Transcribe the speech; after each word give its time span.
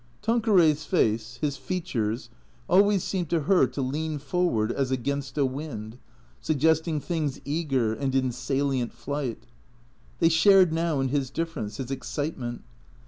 Tanqueray's 0.23 0.83
face, 0.83 1.37
his 1.43 1.57
features, 1.57 2.31
always 2.67 3.03
seemed 3.03 3.29
to 3.29 3.41
her 3.41 3.67
to 3.67 3.83
lean 3.83 4.17
forward 4.17 4.71
as 4.71 4.89
against 4.89 5.37
a 5.37 5.45
wind, 5.45 5.99
suggesting 6.39 6.99
things 6.99 7.39
eager 7.45 7.93
and 7.93 8.15
in 8.15 8.31
salient 8.31 8.93
flight. 8.93 9.43
They 10.17 10.29
sliarcd 10.29 10.71
now 10.71 11.01
in 11.01 11.09
his 11.09 11.29
difference, 11.29 11.77
his 11.77 11.91
excite 11.91 12.35
ment. 12.35 12.63